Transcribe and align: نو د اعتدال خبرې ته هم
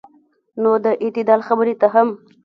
نو 0.61 0.71
د 0.83 0.85
اعتدال 1.03 1.41
خبرې 1.47 1.73
ته 1.81 1.87
هم 1.93 2.07